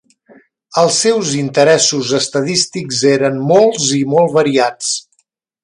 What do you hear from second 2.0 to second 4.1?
estadístics eren molts i